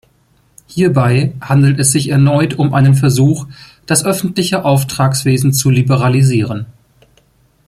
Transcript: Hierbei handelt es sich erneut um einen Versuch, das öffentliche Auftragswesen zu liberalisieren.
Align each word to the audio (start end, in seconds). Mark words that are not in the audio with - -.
Hierbei 0.65 1.33
handelt 1.41 1.77
es 1.79 1.91
sich 1.91 2.09
erneut 2.09 2.57
um 2.57 2.73
einen 2.73 2.95
Versuch, 2.95 3.45
das 3.85 4.03
öffentliche 4.03 4.65
Auftragswesen 4.65 5.53
zu 5.53 5.69
liberalisieren. 5.69 6.65